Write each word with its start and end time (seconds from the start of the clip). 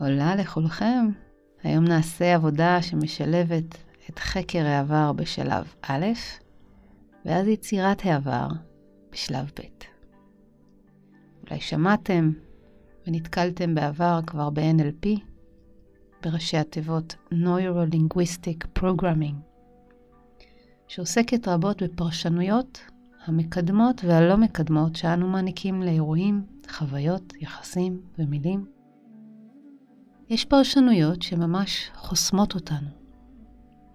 עולה 0.00 0.36
לכולכם. 0.36 1.10
היום 1.62 1.84
נעשה 1.84 2.34
עבודה 2.34 2.82
שמשלבת 2.82 3.76
את 4.10 4.18
חקר 4.18 4.66
העבר 4.66 5.12
בשלב 5.12 5.74
א', 5.82 6.06
ואז 7.24 7.46
יצירת 7.46 8.04
העבר 8.04 8.48
בשלב 9.12 9.50
ב'. 9.60 9.60
אולי 11.46 11.60
שמעתם 11.60 12.32
ונתקלתם 13.06 13.74
בעבר 13.74 14.20
כבר 14.26 14.50
ב-NLP, 14.50 15.08
בראשי 16.22 16.56
התיבות 16.56 17.16
Neuro-Linguistic 17.32 18.80
Programming, 18.80 19.34
שעוסקת 20.88 21.48
רבות 21.48 21.82
בפרשנויות 21.82 22.80
המקדמות 23.24 24.04
והלא 24.04 24.36
מקדמות 24.36 24.96
שאנו 24.96 25.28
מעניקים 25.28 25.82
לאירועים, 25.82 26.46
חוויות, 26.70 27.32
יחסים 27.40 28.00
ומילים. 28.18 28.73
יש 30.28 30.44
פרשנויות 30.44 31.22
שממש 31.22 31.90
חוסמות 31.94 32.54
אותנו 32.54 32.88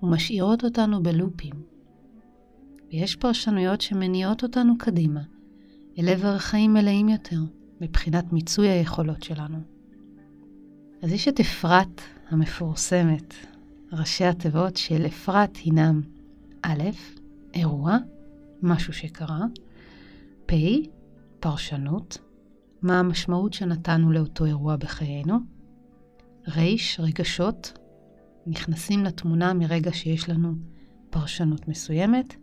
ומשאירות 0.04 0.63
אותנו 0.63 1.04
בלופים, 1.04 1.54
ויש 2.91 3.16
פרשנויות 3.16 3.81
שמניעות 3.81 4.44
אותנו 4.44 4.77
קדימה 4.77 5.21
אל 5.99 6.09
עבר 6.09 6.38
חיים 6.38 6.73
מלאים 6.73 7.09
יותר 7.09 7.40
מבחינת 7.81 8.34
מיצוי 8.34 8.68
היכולות 8.68 9.23
שלנו. 9.23 9.57
אז 11.02 11.12
יש 11.12 11.27
את 11.27 11.40
אפרת 11.40 12.02
המפורסמת, 12.30 13.34
ראשי 13.93 14.26
התיבות 14.26 14.77
של 14.77 15.05
אפרת 15.05 15.57
הינם 15.57 16.02
א', 16.62 16.84
אירוע, 17.54 17.98
משהו 18.62 18.93
שקרה, 18.93 19.41
פ', 20.46 20.54
פרשנות, 21.40 22.18
מה 22.82 22.99
המשמעות 22.99 23.54
שנתנו 23.54 24.12
לאותו 24.12 24.46
אירוע 24.46 24.76
בחיינו, 24.76 25.40
ר', 26.48 26.99
רגשות, 26.99 27.79
נכנסים 28.48 29.03
לתמונה 29.03 29.54
מרגע 29.54 29.93
שיש 29.93 30.29
לנו 30.29 30.54
פרשנות 31.09 31.68
מסוימת, 31.68 32.35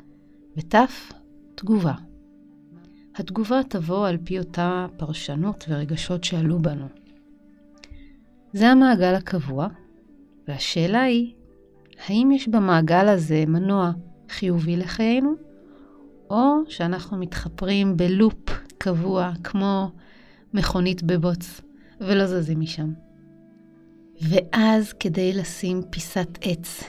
ות', 0.57 0.75
תגובה. 1.55 1.95
התגובה 3.15 3.61
תבוא 3.69 4.09
על 4.09 4.19
פי 4.25 4.39
אותה 4.39 4.87
פרשנות 4.97 5.65
ורגשות 5.69 6.25
שעלו 6.25 6.59
בנו. 6.59 6.87
זה 8.53 8.69
המעגל 8.69 9.15
הקבוע, 9.15 9.69
והשאלה 10.49 11.03
היא, 11.03 11.35
האם 12.07 12.31
יש 12.35 12.49
במעגל 12.49 13.09
הזה 13.09 13.45
מנוע 13.47 13.93
חיובי 14.29 14.77
לחיינו, 14.77 15.35
או 16.31 16.55
שאנחנו 16.69 17.17
מתחפרים 17.17 17.97
בלופ 17.97 18.51
קבוע 18.79 19.33
כמו 19.45 19.91
מכונית 20.55 21.03
בבוץ 21.03 21.61
ולא 22.01 22.27
זזים 22.27 22.61
משם. 22.61 23.06
ואז 24.21 24.93
כדי 24.93 25.33
לשים 25.33 25.83
פיסת 25.91 26.39
עץ 26.41 26.85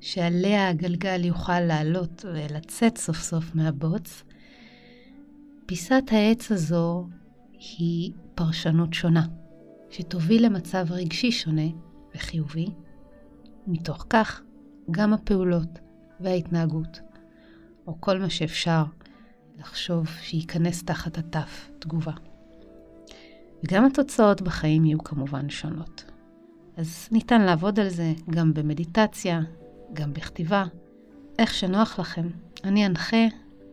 שעליה 0.00 0.68
הגלגל 0.68 1.24
יוכל 1.24 1.60
לעלות 1.60 2.24
ולצאת 2.34 2.98
סוף 2.98 3.16
סוף 3.16 3.54
מהבוץ, 3.54 4.22
פיסת 5.66 6.02
העץ 6.10 6.52
הזו 6.52 7.08
היא 7.78 8.12
פרשנות 8.34 8.94
שונה, 8.94 9.26
שתוביל 9.90 10.46
למצב 10.46 10.86
רגשי 10.90 11.32
שונה 11.32 11.68
וחיובי, 12.14 12.66
ומתוך 13.66 14.06
כך 14.10 14.42
גם 14.90 15.12
הפעולות 15.12 15.78
וההתנהגות, 16.20 17.00
או 17.86 18.00
כל 18.00 18.18
מה 18.18 18.30
שאפשר 18.30 18.82
לחשוב 19.58 20.06
שייכנס 20.22 20.82
תחת 20.84 21.18
התף 21.18 21.70
תגובה. 21.78 22.12
וגם 23.64 23.84
התוצאות 23.84 24.42
בחיים 24.42 24.84
יהיו 24.84 25.04
כמובן 25.04 25.50
שונות. 25.50 26.11
אז 26.76 27.08
ניתן 27.12 27.40
לעבוד 27.40 27.80
על 27.80 27.88
זה 27.88 28.12
גם 28.30 28.54
במדיטציה, 28.54 29.40
גם 29.92 30.12
בכתיבה, 30.12 30.64
איך 31.38 31.54
שנוח 31.54 31.98
לכם. 31.98 32.28
אני 32.64 32.86
אנחה 32.86 33.26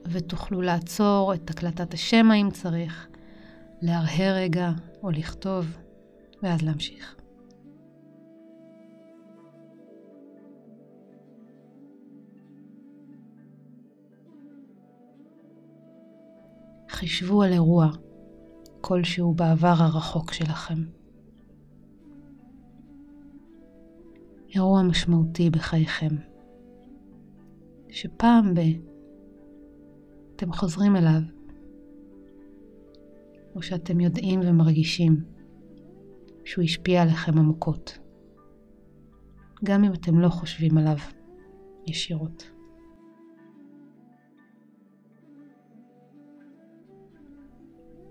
ותוכלו 0.05 0.61
לעצור 0.61 1.33
את 1.33 1.49
הקלטת 1.49 1.93
השמע 1.93 2.35
אם 2.35 2.49
צריך, 2.51 3.07
להרהר 3.81 4.35
רגע 4.35 4.71
או 5.03 5.11
לכתוב, 5.11 5.77
ואז 6.43 6.61
להמשיך. 6.61 7.15
חישבו 16.89 17.43
על 17.43 17.53
אירוע 17.53 17.89
כלשהו 18.81 19.33
בעבר 19.33 19.73
הרחוק 19.77 20.33
שלכם. 20.33 20.98
אירוע 24.55 24.83
משמעותי 24.83 25.49
בחייכם, 25.49 26.15
שפעם 27.89 28.53
ב... 28.53 28.59
אתם 30.35 30.53
חוזרים 30.53 30.95
אליו, 30.95 31.21
או 33.55 33.61
שאתם 33.61 33.99
יודעים 33.99 34.39
ומרגישים 34.43 35.23
שהוא 36.45 36.63
השפיע 36.63 37.01
עליכם 37.01 37.37
עמוקות, 37.37 37.99
גם 39.63 39.83
אם 39.83 39.93
אתם 39.93 40.19
לא 40.19 40.29
חושבים 40.29 40.77
עליו 40.77 40.97
ישירות. 41.87 42.51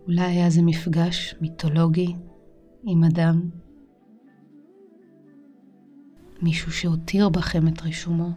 אולי 0.06 0.20
היה 0.20 0.50
זה 0.50 0.62
מפגש 0.62 1.34
מיתולוגי 1.41 2.15
עם 2.82 3.05
אדם, 3.05 3.50
מישהו 6.43 6.72
שהותיר 6.72 7.28
בכם 7.28 7.69
את 7.69 7.82
רישומו. 7.82 8.31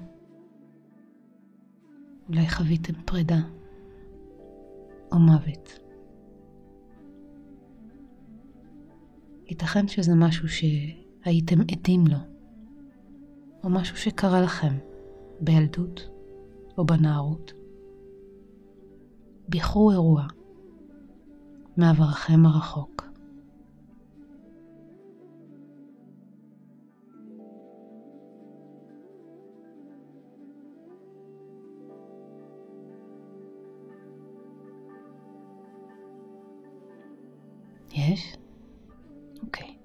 אולי 2.29 2.50
חוויתם 2.50 2.94
פרידה 3.06 3.39
או 5.12 5.19
מוות. 5.19 5.79
ייתכן 9.47 9.88
שזה 9.88 10.16
משהו 10.16 10.47
שהייתם 10.50 11.62
עדים 11.72 12.07
לו, 12.07 12.17
או 13.63 13.69
משהו 13.69 13.97
שקרה 13.97 14.41
לכם 14.41 14.78
בילדות 15.39 16.09
או 16.78 16.85
בנערות. 16.85 17.53
בחרו 19.50 19.91
אירוע 19.91 20.28
מעברכם 21.78 22.45
הרחוק. 22.45 23.11
יש? 38.12 38.38
אוקיי. 39.44 39.78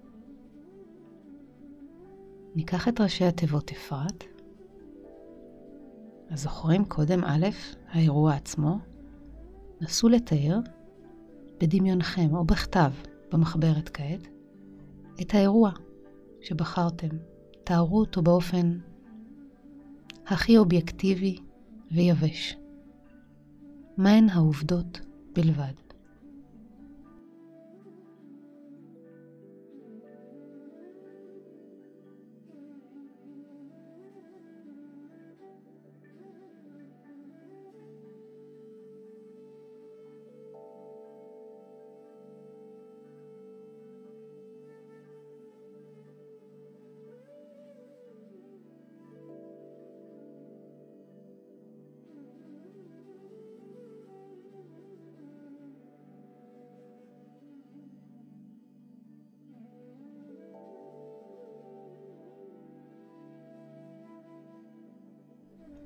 ניקח 2.55 2.89
את 2.89 3.01
ראשי 3.01 3.25
התיבות 3.25 3.71
אפרת. 3.71 4.25
אז 6.31 6.43
זוכרים 6.43 6.85
קודם 6.85 7.25
א', 7.25 7.47
האירוע 7.89 8.35
עצמו. 8.35 8.79
נסו 9.81 10.09
לתאר 10.09 10.59
בדמיונכם 11.61 12.35
או 12.37 12.45
בכתב, 12.45 12.91
במחברת 13.33 13.89
כעת, 13.89 14.29
את 15.21 15.35
האירוע 15.35 15.71
שבחרתם. 16.41 17.17
תארו 17.65 18.01
אותו 18.01 18.23
באופן 18.23 18.79
הכי 20.27 20.59
אובייקטיבי 20.59 21.39
ויבש. 21.91 22.57
מהן 23.97 24.29
העובדות 24.29 25.01
בלבד. 25.33 25.86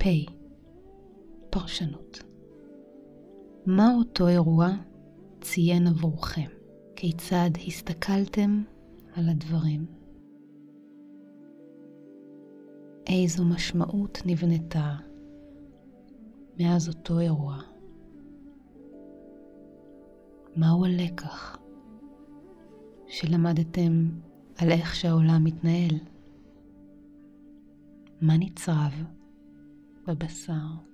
פ. 0.01 0.05
פרשנות. 1.51 2.23
מה 3.67 3.95
אותו 3.99 4.29
אירוע 4.29 4.69
ציין 5.41 5.87
עבורכם? 5.87 6.49
כיצד 6.97 7.51
הסתכלתם 7.67 8.63
על 9.15 9.29
הדברים. 9.29 9.87
איזו 13.07 13.45
משמעות 13.45 14.19
נבנתה 14.27 14.97
מאז 16.61 16.89
אותו 16.89 17.19
אירוע. 17.19 17.59
מהו 20.57 20.85
הלקח 20.85 21.59
שלמדתם 23.07 24.09
על 24.59 24.71
איך 24.71 24.95
שהעולם 24.95 25.45
מתנהל? 25.45 25.99
מה 28.21 28.37
נצרב 28.37 29.20
وبسام 30.11 30.90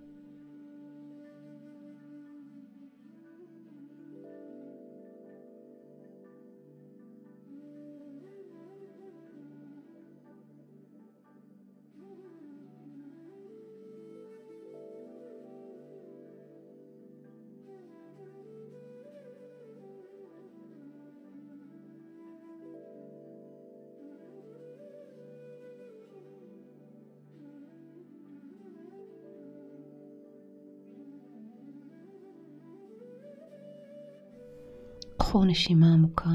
קחו 35.36 35.44
נשימה 35.44 35.92
עמוקה. 35.92 36.30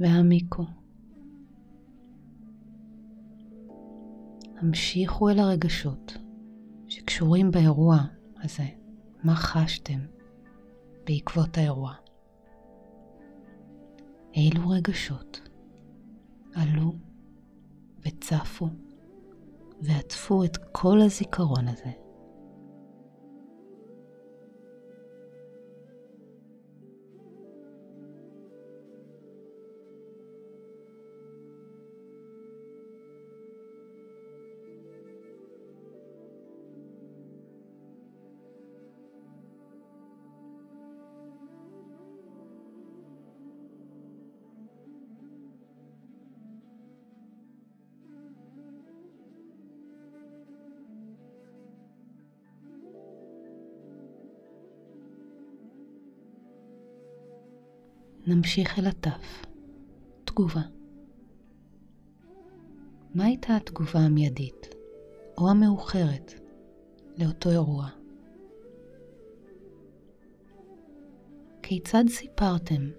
והעמיקו. 0.00 0.64
המשיכו 4.56 5.30
אל 5.30 5.38
הרגשות 5.38 6.16
שקשורים 6.88 7.50
באירוע 7.50 7.98
הזה. 8.42 8.66
מה 9.24 9.34
חשתם 9.34 9.98
בעקבות 11.06 11.58
האירוע? 11.58 11.94
אילו 14.34 14.68
רגשות 14.68 15.40
עלו 16.54 16.94
וצפו 18.00 18.68
ועטפו 19.82 20.44
את 20.44 20.56
כל 20.72 21.00
הזיכרון 21.00 21.68
הזה? 21.68 22.05
נמשיך 58.26 58.78
אל 58.78 58.86
התף. 58.86 59.46
תגובה. 60.24 60.60
מה 63.14 63.24
הייתה 63.24 63.56
התגובה 63.56 63.98
המיידית 64.00 64.74
או 65.38 65.50
המאוחרת 65.50 66.34
לאותו 67.18 67.50
אירוע? 67.50 67.88
כיצד 71.62 72.04
סיפרתם 72.08 72.90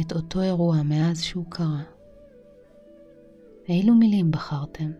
את 0.00 0.12
אותו 0.12 0.42
אירוע 0.42 0.82
מאז 0.82 1.22
שהוא 1.22 1.44
קרה? 1.48 1.82
אילו 3.68 3.94
מילים 3.94 4.30
בחרתם? 4.30 4.90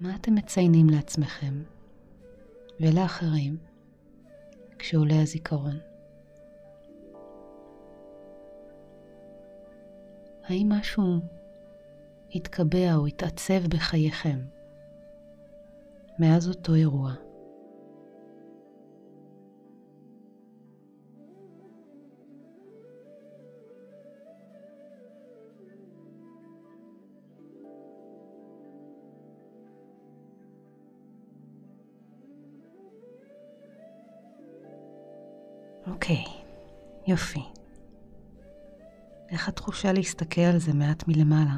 מה 0.00 0.14
אתם 0.14 0.34
מציינים 0.34 0.86
לעצמכם 0.90 1.62
ולאחרים 2.80 3.56
כשעולה 4.78 5.22
הזיכרון? 5.22 5.78
האם 10.44 10.72
משהו 10.72 11.20
התקבע 12.34 12.94
או 12.94 13.06
התעצב 13.06 13.66
בחייכם 13.68 14.38
מאז 16.18 16.48
אותו 16.48 16.74
אירוע? 16.74 17.25
אוקיי, 35.96 36.24
יופי. 37.06 37.40
איך 39.30 39.48
התחושה 39.48 39.92
להסתכל 39.92 40.40
על 40.40 40.58
זה 40.58 40.72
מעט 40.72 41.08
מלמעלה? 41.08 41.56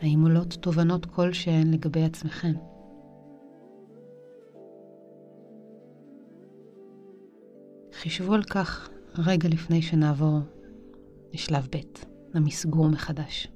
האם 0.00 0.22
עולות 0.22 0.52
תובנות 0.52 1.06
כלשהן 1.06 1.72
לגבי 1.72 2.04
עצמכם? 2.04 2.52
חישבו 7.92 8.34
על 8.34 8.42
כך 8.42 8.90
רגע 9.26 9.48
לפני 9.48 9.82
שנעבור 9.82 10.38
לשלב 11.32 11.68
ב', 11.76 11.78
המסגור 12.34 12.88
מחדש. 12.88 13.48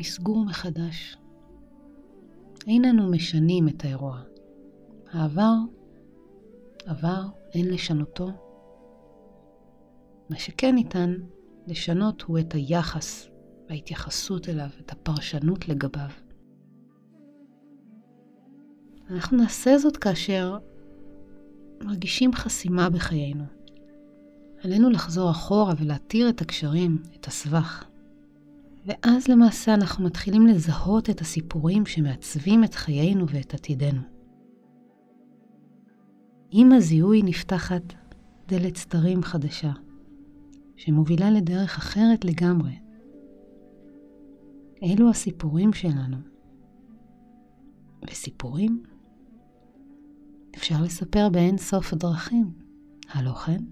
מסגור 0.00 0.44
מחדש. 0.44 1.16
אין 2.66 2.84
אנו 2.84 3.10
משנים 3.10 3.68
את 3.68 3.84
האירוע. 3.84 4.22
העבר, 5.12 5.54
עבר, 6.86 7.22
אין 7.54 7.66
לשנותו. 7.68 8.30
מה 10.30 10.38
שכן 10.38 10.74
ניתן 10.74 11.14
לשנות 11.66 12.22
הוא 12.22 12.38
את 12.38 12.54
היחס 12.54 13.28
וההתייחסות 13.68 14.48
אליו, 14.48 14.68
את 14.80 14.92
הפרשנות 14.92 15.68
לגביו. 15.68 16.10
אנחנו 19.10 19.36
נעשה 19.36 19.78
זאת 19.78 19.96
כאשר 19.96 20.58
מרגישים 21.84 22.32
חסימה 22.32 22.90
בחיינו. 22.90 23.44
עלינו 24.64 24.90
לחזור 24.90 25.30
אחורה 25.30 25.74
ולהתיר 25.78 26.28
את 26.28 26.40
הקשרים, 26.40 27.02
את 27.20 27.26
הסבך. 27.26 27.89
ואז 28.84 29.28
למעשה 29.28 29.74
אנחנו 29.74 30.04
מתחילים 30.04 30.46
לזהות 30.46 31.10
את 31.10 31.20
הסיפורים 31.20 31.86
שמעצבים 31.86 32.64
את 32.64 32.74
חיינו 32.74 33.28
ואת 33.28 33.54
עתידנו. 33.54 34.00
עם 36.50 36.72
הזיהוי 36.72 37.22
נפתחת 37.22 37.82
דלת 38.48 38.76
סתרים 38.76 39.22
חדשה, 39.22 39.72
שמובילה 40.76 41.30
לדרך 41.30 41.78
אחרת 41.78 42.24
לגמרי. 42.24 42.78
אלו 44.82 45.10
הסיפורים 45.10 45.72
שלנו. 45.72 46.16
וסיפורים 48.10 48.82
אפשר 50.56 50.82
לספר 50.82 51.28
באין 51.28 51.58
סוף 51.58 51.94
דרכים, 51.94 52.52
הלא 53.08 53.32
כן? 53.32 53.64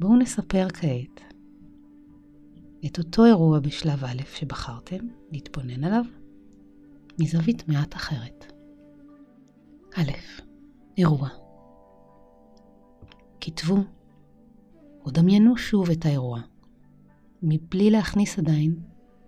בואו 0.00 0.16
נספר 0.16 0.66
כעת 0.68 1.29
את 2.86 2.98
אותו 2.98 3.24
אירוע 3.24 3.60
בשלב 3.60 4.04
א' 4.04 4.22
שבחרתם, 4.34 5.06
להתבונן 5.32 5.84
עליו, 5.84 6.04
מזווית 7.20 7.68
מעט 7.68 7.94
אחרת. 7.94 8.52
א', 9.96 10.10
אירוע. 10.98 11.28
כתבו 13.40 13.76
או 15.04 15.10
דמיינו 15.10 15.56
שוב 15.56 15.90
את 15.90 16.06
האירוע, 16.06 16.40
מבלי 17.42 17.90
להכניס 17.90 18.38
עדיין 18.38 18.74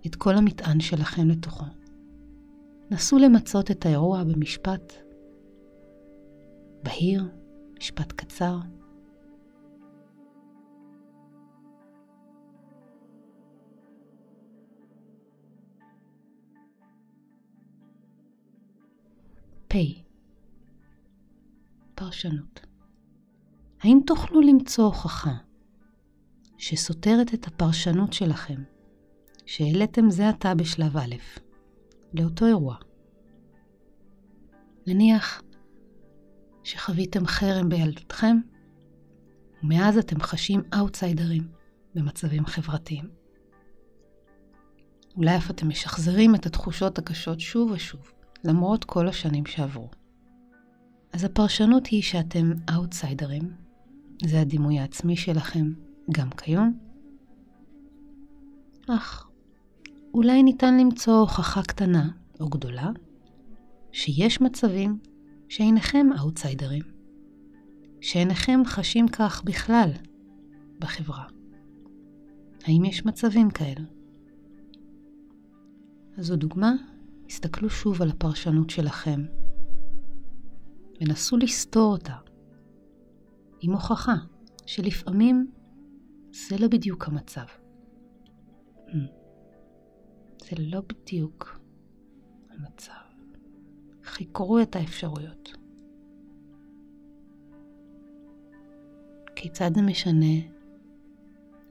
את 0.06 0.16
כל 0.16 0.34
המטען 0.34 0.80
שלכם 0.80 1.28
לתוכו. 1.28 1.64
נסו 2.90 3.18
למצות 3.18 3.70
את 3.70 3.86
האירוע 3.86 4.24
במשפט 4.24 4.92
בהיר 6.82 7.24
משפט 7.78 8.12
קצר. 8.12 8.58
פרשנות. 22.12 22.60
האם 23.80 24.00
תוכלו 24.06 24.40
למצוא 24.40 24.84
הוכחה 24.84 25.34
שסותרת 26.58 27.34
את 27.34 27.46
הפרשנות 27.46 28.12
שלכם, 28.12 28.62
שהעליתם 29.46 30.10
זה 30.10 30.28
עתה 30.28 30.54
בשלב 30.54 30.96
א', 30.96 31.14
לאותו 32.14 32.46
אירוע? 32.46 32.76
נניח 34.86 35.42
שחוויתם 36.62 37.26
חרם 37.26 37.68
בילדותכם, 37.68 38.36
ומאז 39.62 39.98
אתם 39.98 40.20
חשים 40.20 40.62
אאוטסיידרים 40.74 41.48
במצבים 41.94 42.46
חברתיים. 42.46 43.10
אולי 45.16 45.36
אף 45.36 45.50
אתם 45.50 45.68
משחזרים 45.68 46.34
את 46.34 46.46
התחושות 46.46 46.98
הקשות 46.98 47.40
שוב 47.40 47.70
ושוב, 47.70 48.12
למרות 48.44 48.84
כל 48.84 49.08
השנים 49.08 49.46
שעברו. 49.46 50.01
אז 51.12 51.24
הפרשנות 51.24 51.86
היא 51.86 52.02
שאתם 52.02 52.52
אאוטסיידרים, 52.74 53.52
זה 54.24 54.40
הדימוי 54.40 54.78
העצמי 54.78 55.16
שלכם 55.16 55.72
גם 56.10 56.30
כיום, 56.30 56.78
אך 58.88 59.28
אולי 60.14 60.42
ניתן 60.42 60.78
למצוא 60.78 61.20
הוכחה 61.20 61.62
קטנה 61.62 62.08
או 62.40 62.48
גדולה 62.48 62.90
שיש 63.92 64.40
מצבים 64.40 64.98
שאינכם 65.48 66.06
אאוטסיידרים, 66.18 66.82
שאינכם 68.00 68.60
חשים 68.66 69.08
כך 69.08 69.44
בכלל 69.44 69.90
בחברה. 70.78 71.24
האם 72.64 72.84
יש 72.84 73.06
מצבים 73.06 73.50
כאלה? 73.50 73.84
אז 76.18 76.26
זו 76.26 76.36
דוגמה, 76.36 76.72
הסתכלו 77.30 77.70
שוב 77.70 78.02
על 78.02 78.10
הפרשנות 78.10 78.70
שלכם 78.70 79.24
ונסו 81.00 81.36
לסתור 81.36 81.92
אותה 81.92 82.16
עם 83.60 83.72
הוכחה 83.72 84.14
שלפעמים 84.66 85.50
זה 86.32 86.56
לא 86.58 86.68
בדיוק 86.68 87.08
המצב. 87.08 87.46
זה 90.38 90.56
לא 90.58 90.80
בדיוק 90.80 91.60
המצב. 92.50 92.92
חקרו 94.04 94.60
את 94.60 94.76
האפשרויות. 94.76 95.52
כיצד 99.36 99.70
זה 99.74 99.82
משנה 99.82 100.36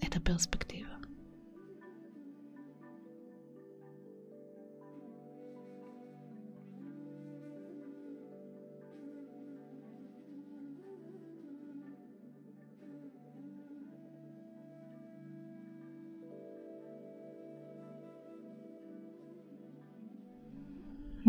את 0.08 0.16
הפרספקטיבה? 0.16 0.91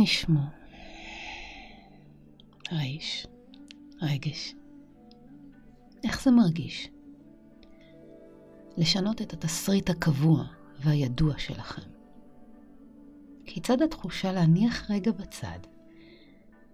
נשמור. 0.03 0.45
רייש, 2.73 3.27
רגש. 4.03 4.55
איך 6.05 6.23
זה 6.23 6.31
מרגיש? 6.31 6.91
לשנות 8.77 9.23
את 9.23 9.33
התסריט 9.33 9.91
הקבוע 9.91 10.45
והידוע 10.81 11.39
שלכם. 11.39 11.83
כיצד 13.45 13.83
התחושה 13.83 14.33
להניח 14.33 14.91
רגע 14.91 15.13
בצד 15.13 15.59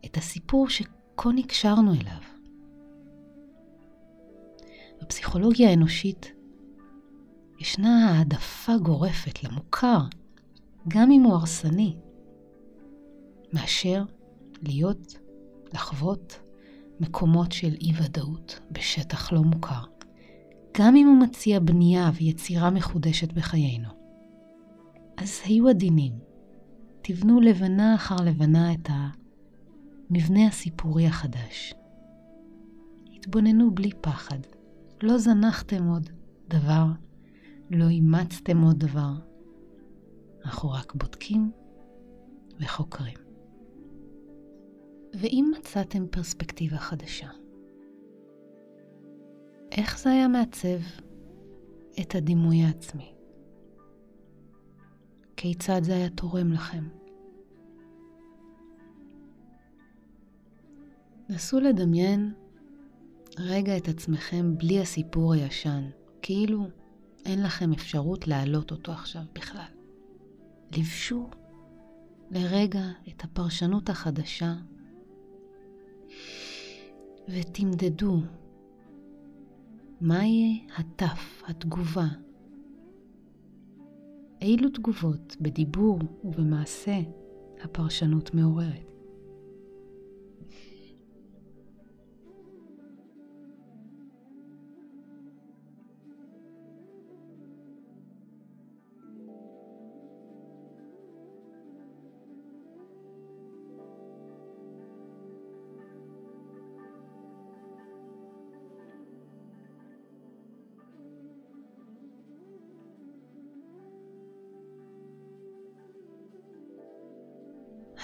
את 0.04 0.16
הסיפור 0.16 0.68
שכה 0.68 1.30
נקשרנו 1.34 1.92
אליו? 1.92 2.22
בפסיכולוגיה 5.02 5.70
האנושית 5.70 6.32
ישנה 7.58 8.10
העדפה 8.10 8.72
גורפת 8.82 9.44
למוכר, 9.44 10.00
גם 10.88 11.10
אם 11.10 11.22
הוא 11.22 11.34
הרסני, 11.34 11.96
מאשר 13.52 14.04
להיות, 14.62 15.18
לחוות 15.74 16.40
מקומות 17.00 17.52
של 17.52 17.74
אי-ודאות 17.80 18.60
בשטח 18.72 19.32
לא 19.32 19.42
מוכר, 19.42 19.82
גם 20.78 20.96
אם 20.96 21.06
הוא 21.06 21.16
מציע 21.16 21.60
בנייה 21.60 22.10
ויצירה 22.14 22.70
מחודשת 22.70 23.32
בחיינו. 23.32 23.88
אז 25.16 25.40
היו 25.44 25.68
עדינים, 25.68 26.12
תבנו 27.02 27.40
לבנה 27.40 27.94
אחר 27.94 28.16
לבנה 28.24 28.72
את 28.72 28.88
המבנה 30.10 30.46
הסיפורי 30.46 31.06
החדש. 31.06 31.74
התבוננו 33.16 33.74
בלי 33.74 33.90
פחד, 34.00 34.38
לא 35.02 35.18
זנחתם 35.18 35.86
עוד 35.88 36.10
דבר, 36.48 36.86
לא 37.70 37.88
אימצתם 37.88 38.62
עוד 38.62 38.78
דבר. 38.78 39.12
אנחנו 40.44 40.70
רק 40.70 40.94
בודקים 40.94 41.50
וחוקרים. 42.60 43.27
ואם 45.20 45.52
מצאתם 45.58 46.06
פרספקטיבה 46.10 46.78
חדשה, 46.78 47.28
איך 49.72 49.98
זה 49.98 50.10
היה 50.10 50.28
מעצב 50.28 50.78
את 52.00 52.14
הדימוי 52.14 52.62
העצמי? 52.62 53.14
כיצד 55.36 55.82
זה 55.82 55.94
היה 55.94 56.10
תורם 56.10 56.52
לכם? 56.52 56.84
נסו 61.28 61.60
לדמיין 61.60 62.34
רגע 63.38 63.76
את 63.76 63.88
עצמכם 63.88 64.58
בלי 64.58 64.80
הסיפור 64.80 65.32
הישן, 65.32 65.90
כאילו 66.22 66.66
אין 67.24 67.42
לכם 67.42 67.72
אפשרות 67.72 68.26
להעלות 68.28 68.70
אותו 68.70 68.92
עכשיו 68.92 69.22
בכלל. 69.34 69.72
לבשו 70.76 71.30
לרגע 72.30 72.84
את 73.08 73.24
הפרשנות 73.24 73.90
החדשה 73.90 74.54
ותמדדו 77.28 78.16
מה 80.00 80.24
יהיה 80.26 80.56
התף, 80.76 81.42
התגובה. 81.46 82.06
אילו 84.42 84.70
תגובות 84.70 85.36
בדיבור 85.40 85.98
ובמעשה 86.24 86.98
הפרשנות 87.62 88.34
מעוררת. 88.34 88.97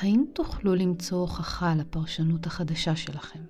האם 0.01 0.25
תוכלו 0.33 0.75
למצוא 0.75 1.21
הוכחה 1.21 1.75
לפרשנות 1.75 2.47
החדשה 2.47 2.97
שלכם? 2.97 3.41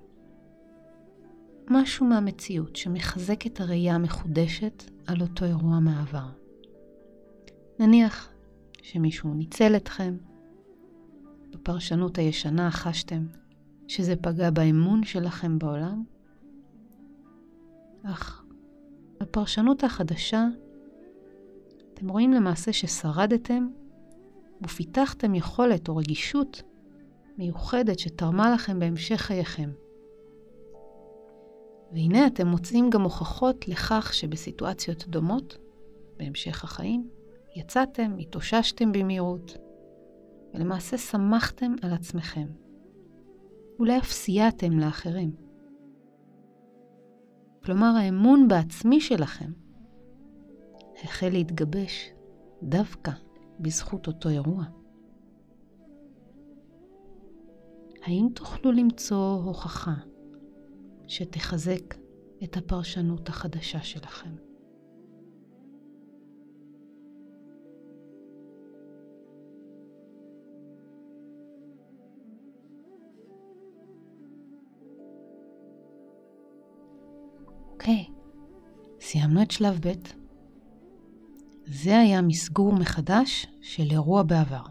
משהו 1.70 2.06
מהמציאות 2.06 2.76
שמחזק 2.76 3.46
את 3.46 3.60
הראייה 3.60 3.94
המחודשת 3.94 4.84
על 5.06 5.20
אותו 5.20 5.44
אירוע 5.44 5.78
מעבר. 5.80 6.26
נניח 7.78 8.28
שמישהו 8.82 9.34
ניצל 9.34 9.76
אתכם, 9.76 10.16
בפרשנות 11.50 12.18
הישנה 12.18 12.70
חשתם 12.70 13.26
שזה 13.88 14.16
פגע 14.16 14.50
באמון 14.50 15.04
שלכם 15.04 15.58
בעולם, 15.58 16.04
אך 18.04 18.44
בפרשנות 19.20 19.84
החדשה 19.84 20.46
אתם 21.94 22.08
רואים 22.08 22.32
למעשה 22.32 22.72
ששרדתם 22.72 23.68
ופיתחתם 24.62 25.34
יכולת 25.34 25.88
או 25.88 25.96
רגישות 25.96 26.62
מיוחדת 27.38 27.98
שתרמה 27.98 28.54
לכם 28.54 28.78
בהמשך 28.78 29.20
חייכם. 29.20 29.70
והנה 31.92 32.26
אתם 32.26 32.46
מוצאים 32.46 32.90
גם 32.90 33.02
הוכחות 33.02 33.68
לכך 33.68 34.14
שבסיטואציות 34.14 35.08
דומות, 35.08 35.58
בהמשך 36.16 36.64
החיים, 36.64 37.08
יצאתם, 37.56 38.16
התאוששתם 38.18 38.92
במהירות, 38.92 39.56
ולמעשה 40.54 40.98
שמחתם 40.98 41.74
על 41.82 41.92
עצמכם. 41.92 42.46
אולי 43.78 43.98
אף 43.98 44.12
סייעתם 44.12 44.78
לאחרים. 44.78 45.32
כלומר 47.64 47.94
האמון 47.98 48.48
בעצמי 48.48 49.00
שלכם, 49.00 49.52
החל 51.04 51.28
להתגבש 51.28 52.10
דווקא 52.62 53.10
בזכות 53.60 54.06
אותו 54.06 54.28
אירוע. 54.28 54.64
האם 58.02 58.28
תוכלו 58.34 58.72
למצוא 58.72 59.42
הוכחה 59.44 59.94
שתחזק 61.06 61.94
את 62.44 62.56
הפרשנות 62.56 63.28
החדשה 63.28 63.82
שלכם? 63.82 64.30
אוקיי, 77.72 78.04
סיימנו 79.00 79.42
את 79.42 79.50
שלב 79.50 79.80
ב'. 79.86 80.23
זה 81.66 81.98
היה 81.98 82.22
מסגור 82.22 82.72
מחדש 82.72 83.46
של 83.60 83.90
אירוע 83.90 84.22
בעבר. 84.22 84.62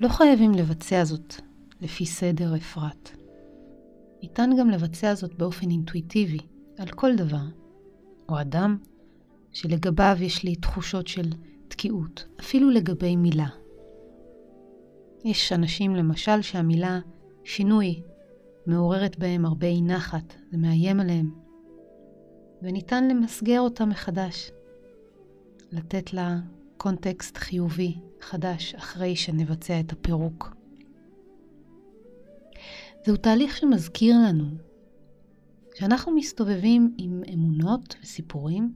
לא 0.00 0.08
חייבים 0.08 0.52
לבצע 0.52 1.04
זאת 1.04 1.34
לפי 1.80 2.06
סדר 2.06 2.56
אפרת. 2.56 3.10
ניתן 4.22 4.50
גם 4.58 4.70
לבצע 4.70 5.14
זאת 5.14 5.34
באופן 5.34 5.70
אינטואיטיבי 5.70 6.38
על 6.78 6.88
כל 6.88 7.16
דבר, 7.16 7.44
או 8.28 8.40
אדם 8.40 8.78
שלגביו 9.52 10.16
יש 10.20 10.42
לי 10.44 10.56
תחושות 10.56 11.06
של 11.06 11.32
תקיעות, 11.68 12.24
אפילו 12.40 12.70
לגבי 12.70 13.16
מילה. 13.16 13.48
יש 15.24 15.52
אנשים 15.52 15.96
למשל 15.96 16.42
שהמילה 16.42 17.00
שינוי 17.44 18.02
מעוררת 18.66 19.18
בהם 19.18 19.44
הרבה 19.44 19.66
אי 19.66 19.82
נחת, 19.82 20.34
זה 20.50 20.58
מאיים 20.58 21.00
עליהם, 21.00 21.47
וניתן 22.62 23.08
למסגר 23.08 23.60
אותה 23.60 23.84
מחדש, 23.84 24.50
לתת 25.72 26.12
לה 26.12 26.36
קונטקסט 26.76 27.36
חיובי 27.36 27.94
חדש 28.20 28.74
אחרי 28.74 29.16
שנבצע 29.16 29.80
את 29.80 29.92
הפירוק. 29.92 30.54
זהו 33.06 33.16
תהליך 33.16 33.56
שמזכיר 33.56 34.16
לנו 34.28 34.44
שאנחנו 35.74 36.14
מסתובבים 36.14 36.94
עם 36.98 37.22
אמונות 37.34 37.96
וסיפורים 38.02 38.72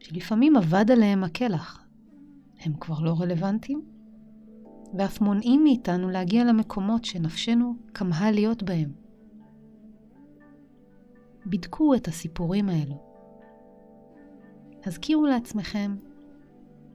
שלפעמים 0.00 0.56
אבד 0.56 0.90
עליהם 0.90 1.24
הקלח. 1.24 1.86
הם 2.60 2.72
כבר 2.80 3.00
לא 3.00 3.14
רלוונטיים, 3.20 3.82
ואף 4.98 5.20
מונעים 5.20 5.64
מאיתנו 5.64 6.10
להגיע 6.10 6.44
למקומות 6.44 7.04
שנפשנו 7.04 7.74
כמהה 7.94 8.30
להיות 8.30 8.62
בהם. 8.62 8.92
בדקו 11.46 11.94
את 11.94 12.08
הסיפורים 12.08 12.68
האלו. 12.68 13.10
הזכירו 14.86 15.26
לעצמכם 15.26 15.96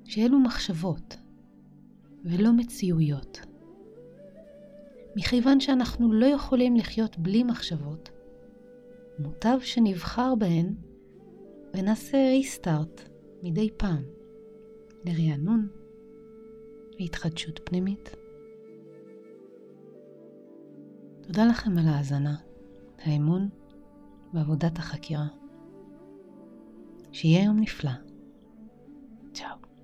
שאלו 0.05 0.39
מחשבות 0.39 1.17
ולא 2.25 2.53
מציאויות. 2.53 3.39
מכיוון 5.15 5.59
שאנחנו 5.59 6.13
לא 6.13 6.25
יכולים 6.25 6.75
לחיות 6.75 7.17
בלי 7.17 7.43
מחשבות, 7.43 8.09
מוטב 9.19 9.57
שנבחר 9.61 10.35
בהן 10.35 10.75
ונעשה 11.73 12.17
ריסטארט 12.17 13.01
מדי 13.43 13.69
פעם 13.77 14.03
לרענון 15.05 15.67
והתחדשות 16.99 17.59
פנימית. 17.63 18.15
תודה 21.21 21.45
לכם 21.45 21.77
על 21.77 21.87
ההאזנה, 21.87 22.35
האמון 22.97 23.49
ועבודת 24.36 24.77
החקירה. 24.77 25.27
שיהיה 27.12 27.43
יום 27.43 27.60
נפלא. 27.60 27.91
צ'או. 29.34 29.74